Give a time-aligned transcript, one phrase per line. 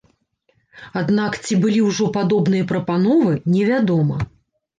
[1.01, 4.17] Аднак, ці былі ўжо падобныя прапановы, невядома.